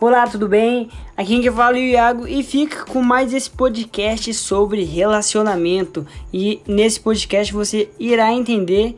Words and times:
Olá, 0.00 0.26
tudo 0.26 0.48
bem? 0.48 0.90
Aqui 1.16 1.40
quem 1.40 1.52
fala 1.52 1.78
é 1.78 1.80
o 1.80 1.84
Iago 1.84 2.26
e 2.26 2.42
fica 2.42 2.84
com 2.84 3.00
mais 3.00 3.32
esse 3.32 3.48
podcast 3.48 4.34
sobre 4.34 4.82
relacionamento. 4.82 6.04
E 6.32 6.60
nesse 6.66 6.98
podcast 6.98 7.52
você 7.52 7.88
irá 7.98 8.32
entender 8.32 8.96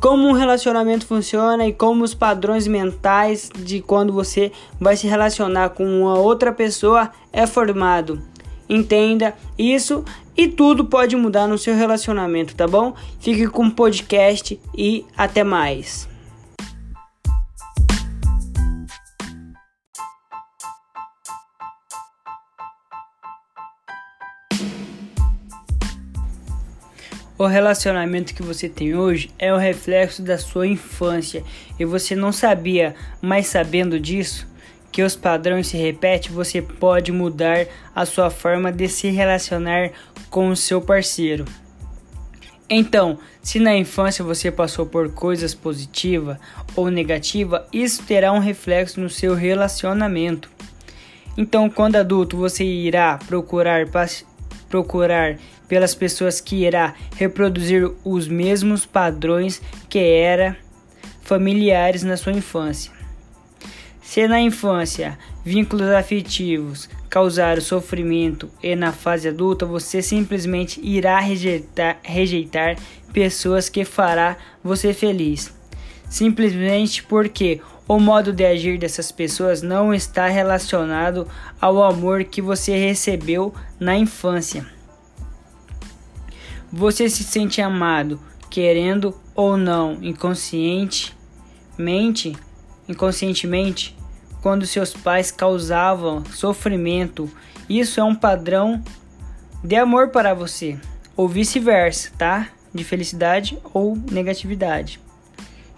como 0.00 0.26
um 0.26 0.32
relacionamento 0.32 1.06
funciona 1.06 1.66
e 1.68 1.72
como 1.72 2.02
os 2.02 2.14
padrões 2.14 2.66
mentais 2.66 3.48
de 3.56 3.80
quando 3.80 4.12
você 4.12 4.50
vai 4.78 4.96
se 4.96 5.06
relacionar 5.06 5.70
com 5.70 5.84
uma 5.84 6.18
outra 6.18 6.52
pessoa 6.52 7.10
é 7.32 7.46
formado. 7.46 8.20
Entenda 8.68 9.34
isso 9.56 10.04
e 10.36 10.48
tudo 10.48 10.84
pode 10.84 11.14
mudar 11.14 11.46
no 11.46 11.56
seu 11.56 11.76
relacionamento, 11.76 12.56
tá 12.56 12.66
bom? 12.66 12.92
Fique 13.20 13.46
com 13.46 13.66
o 13.66 13.70
podcast 13.70 14.60
e 14.76 15.06
até 15.16 15.44
mais. 15.44 16.08
O 27.38 27.46
relacionamento 27.46 28.34
que 28.34 28.42
você 28.42 28.68
tem 28.68 28.96
hoje 28.96 29.30
é 29.38 29.54
o 29.54 29.56
reflexo 29.56 30.22
da 30.22 30.36
sua 30.36 30.66
infância 30.66 31.44
e 31.78 31.84
você 31.84 32.16
não 32.16 32.32
sabia, 32.32 32.96
mas 33.22 33.46
sabendo 33.46 34.00
disso, 34.00 34.44
que 34.90 35.04
os 35.04 35.14
padrões 35.14 35.68
se 35.68 35.76
repetem, 35.76 36.32
você 36.32 36.60
pode 36.60 37.12
mudar 37.12 37.64
a 37.94 38.04
sua 38.04 38.28
forma 38.28 38.72
de 38.72 38.88
se 38.88 39.10
relacionar 39.10 39.92
com 40.28 40.48
o 40.48 40.56
seu 40.56 40.82
parceiro. 40.82 41.44
Então, 42.68 43.20
se 43.40 43.60
na 43.60 43.76
infância 43.76 44.24
você 44.24 44.50
passou 44.50 44.84
por 44.84 45.12
coisas 45.12 45.54
positivas 45.54 46.38
ou 46.74 46.90
negativas, 46.90 47.62
isso 47.72 48.02
terá 48.02 48.32
um 48.32 48.40
reflexo 48.40 49.00
no 49.00 49.08
seu 49.08 49.36
relacionamento. 49.36 50.50
Então, 51.36 51.70
quando 51.70 51.94
adulto, 51.94 52.36
você 52.36 52.64
irá 52.64 53.16
procurar 53.16 53.86
procurar 54.68 55.38
pelas 55.66 55.94
pessoas 55.94 56.40
que 56.40 56.64
irá 56.64 56.94
reproduzir 57.16 57.90
os 58.04 58.28
mesmos 58.28 58.86
padrões 58.86 59.60
que 59.88 59.98
era 59.98 60.56
familiares 61.22 62.02
na 62.02 62.16
sua 62.16 62.32
infância. 62.32 62.92
Se 64.00 64.26
na 64.26 64.40
infância 64.40 65.18
vínculos 65.44 65.88
afetivos 65.88 66.88
causaram 67.10 67.60
sofrimento 67.60 68.50
e 68.62 68.74
na 68.74 68.92
fase 68.92 69.28
adulta 69.28 69.66
você 69.66 70.00
simplesmente 70.00 70.80
irá 70.82 71.18
rejeitar, 71.20 71.98
rejeitar 72.02 72.76
pessoas 73.12 73.68
que 73.68 73.84
fará 73.84 74.36
você 74.64 74.94
feliz. 74.94 75.54
Simplesmente 76.08 77.02
porque 77.02 77.60
o 77.88 77.98
modo 77.98 78.32
de 78.34 78.44
agir 78.44 78.78
dessas 78.78 79.10
pessoas 79.10 79.62
não 79.62 79.94
está 79.94 80.28
relacionado 80.28 81.26
ao 81.58 81.82
amor 81.82 82.24
que 82.24 82.42
você 82.42 82.76
recebeu 82.76 83.54
na 83.80 83.96
infância. 83.96 84.66
Você 86.70 87.08
se 87.08 87.24
sente 87.24 87.62
amado, 87.62 88.20
querendo 88.50 89.18
ou 89.34 89.56
não, 89.56 89.96
inconscientemente, 90.02 92.36
inconscientemente, 92.86 93.96
quando 94.42 94.66
seus 94.66 94.92
pais 94.92 95.30
causavam 95.30 96.22
sofrimento. 96.26 97.30
Isso 97.70 97.98
é 97.98 98.04
um 98.04 98.14
padrão 98.14 98.84
de 99.64 99.76
amor 99.76 100.10
para 100.10 100.34
você, 100.34 100.78
ou 101.16 101.26
vice-versa, 101.26 102.12
tá? 102.18 102.48
De 102.72 102.84
felicidade 102.84 103.58
ou 103.72 103.96
negatividade. 103.96 105.00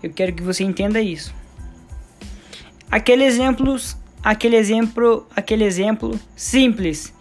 Eu 0.03 0.11
quero 0.11 0.33
que 0.33 0.42
você 0.42 0.64
entenda 0.64 1.00
isso. 1.00 1.38
Aquele 2.91 3.25
exemplo, 3.25 3.77
aquele 4.23 4.57
exemplo, 4.57 5.27
aquele 5.35 5.65
exemplo 5.65 6.19
simples 6.34 7.12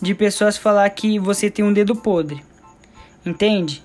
de 0.00 0.14
pessoas 0.14 0.56
falar 0.56 0.88
que 0.90 1.18
você 1.18 1.50
tem 1.50 1.64
um 1.64 1.72
dedo 1.72 1.94
podre. 1.94 2.42
Entende? 3.24 3.84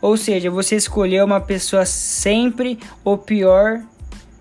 Ou 0.00 0.16
seja, 0.16 0.50
você 0.50 0.76
escolheu 0.76 1.24
uma 1.24 1.40
pessoa 1.40 1.84
sempre 1.84 2.78
o 3.04 3.16
pior, 3.16 3.82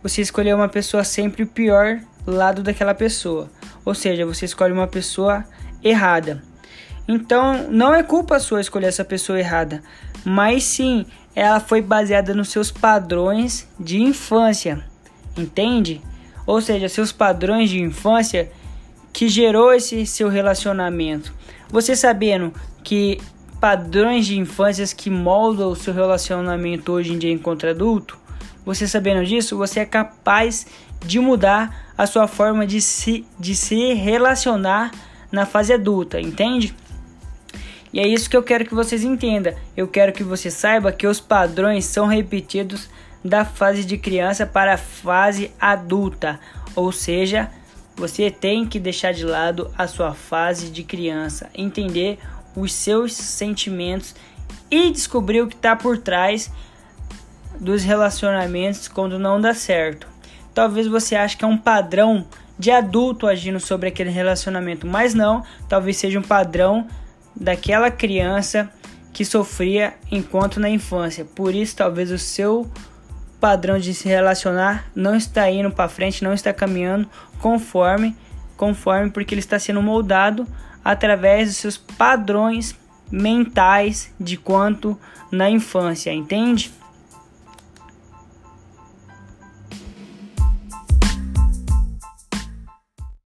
você 0.03 0.21
escolheu 0.21 0.55
uma 0.55 0.69
pessoa 0.69 1.03
sempre 1.03 1.43
o 1.43 1.47
pior 1.47 1.99
lado 2.27 2.61
daquela 2.61 2.93
pessoa. 2.93 3.49
Ou 3.83 3.95
seja, 3.95 4.25
você 4.25 4.45
escolhe 4.45 4.73
uma 4.73 4.87
pessoa 4.87 5.43
errada. 5.83 6.43
Então, 7.07 7.67
não 7.71 7.93
é 7.93 8.03
culpa 8.03 8.39
sua 8.39 8.61
escolher 8.61 8.87
essa 8.87 9.05
pessoa 9.05 9.39
errada, 9.39 9.83
mas 10.23 10.63
sim, 10.63 11.05
ela 11.35 11.59
foi 11.59 11.81
baseada 11.81 12.33
nos 12.33 12.49
seus 12.49 12.71
padrões 12.71 13.67
de 13.79 14.01
infância. 14.01 14.83
Entende? 15.37 16.01
Ou 16.45 16.61
seja, 16.61 16.87
seus 16.87 17.11
padrões 17.11 17.69
de 17.69 17.81
infância 17.81 18.51
que 19.11 19.27
gerou 19.29 19.73
esse 19.73 20.05
seu 20.05 20.29
relacionamento. 20.29 21.33
Você 21.69 21.95
sabendo 21.95 22.53
que 22.83 23.19
padrões 23.59 24.25
de 24.25 24.37
infância 24.37 24.85
que 24.95 25.09
moldam 25.09 25.71
o 25.71 25.75
seu 25.75 25.93
relacionamento 25.93 26.91
hoje 26.91 27.13
em 27.13 27.17
dia 27.17 27.31
enquanto 27.31 27.65
adulto, 27.65 28.17
você 28.65 28.87
sabendo 28.87 29.25
disso, 29.25 29.57
você 29.57 29.81
é 29.81 29.85
capaz 29.85 30.67
de 31.05 31.19
mudar 31.19 31.93
a 31.97 32.05
sua 32.05 32.27
forma 32.27 32.65
de 32.65 32.81
se, 32.81 33.25
de 33.39 33.55
se 33.55 33.93
relacionar 33.93 34.91
na 35.31 35.45
fase 35.45 35.73
adulta, 35.73 36.19
entende? 36.19 36.75
E 37.93 37.99
é 37.99 38.07
isso 38.07 38.29
que 38.29 38.35
eu 38.35 38.43
quero 38.43 38.65
que 38.65 38.75
vocês 38.75 39.03
entendam. 39.03 39.53
Eu 39.77 39.87
quero 39.87 40.11
que 40.11 40.23
você 40.23 40.51
saiba 40.51 40.91
que 40.91 41.07
os 41.07 41.19
padrões 41.19 41.85
são 41.85 42.07
repetidos 42.07 42.89
da 43.25 43.43
fase 43.43 43.83
de 43.83 43.97
criança 43.97 44.45
para 44.45 44.75
a 44.75 44.77
fase 44.77 45.51
adulta, 45.59 46.39
ou 46.75 46.91
seja, 46.91 47.49
você 47.95 48.29
tem 48.29 48.67
que 48.67 48.79
deixar 48.79 49.13
de 49.13 49.25
lado 49.25 49.73
a 49.75 49.87
sua 49.87 50.13
fase 50.13 50.69
de 50.69 50.83
criança, 50.83 51.49
entender 51.55 52.19
os 52.55 52.71
seus 52.71 53.13
sentimentos 53.13 54.13
e 54.69 54.91
descobrir 54.91 55.41
o 55.41 55.47
que 55.47 55.55
está 55.55 55.75
por 55.75 55.97
trás 55.97 56.51
dos 57.59 57.83
relacionamentos 57.83 58.87
quando 58.87 59.17
não 59.17 59.41
dá 59.41 59.55
certo. 59.55 60.07
Talvez 60.53 60.85
você 60.85 61.15
ache 61.15 61.35
que 61.35 61.43
é 61.43 61.47
um 61.47 61.57
padrão 61.57 62.27
de 62.59 62.69
adulto 62.69 63.25
agindo 63.25 63.59
sobre 63.59 63.89
aquele 63.89 64.11
relacionamento, 64.11 64.85
mas 64.85 65.15
não, 65.15 65.43
talvez 65.67 65.97
seja 65.97 66.19
um 66.19 66.23
padrão 66.23 66.87
daquela 67.35 67.89
criança 67.89 68.69
que 69.11 69.25
sofria 69.25 69.95
enquanto 70.11 70.59
na 70.59 70.69
infância. 70.69 71.25
Por 71.25 71.55
isso, 71.55 71.75
talvez 71.75 72.11
o 72.11 72.19
seu 72.19 72.69
padrão 73.39 73.77
de 73.79 73.93
se 73.93 74.07
relacionar 74.07 74.85
não 74.95 75.15
está 75.15 75.49
indo 75.49 75.71
para 75.71 75.89
frente, 75.89 76.23
não 76.23 76.33
está 76.33 76.53
caminhando 76.53 77.09
conforme 77.39 78.15
conforme 78.57 79.09
porque 79.09 79.33
ele 79.33 79.39
está 79.39 79.59
sendo 79.59 79.81
moldado 79.81 80.47
através 80.83 81.49
dos 81.49 81.57
seus 81.57 81.77
padrões 81.77 82.75
mentais 83.11 84.13
de 84.19 84.37
quanto 84.37 84.97
na 85.31 85.49
infância, 85.49 86.13
entende? 86.13 86.71